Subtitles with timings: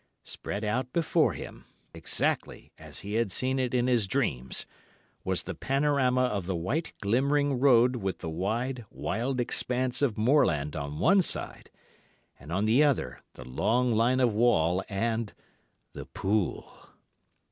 [0.23, 4.65] Spread out before him, exactly as he had seen it in his dreams,
[5.23, 10.75] was the panorama of the white glimmering road with the wide, wild expanse of moorland
[10.75, 11.69] on one side,
[12.39, 16.89] and on the other the long line of wall, and—the pool.